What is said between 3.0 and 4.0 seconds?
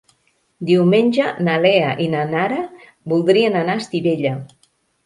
voldrien anar a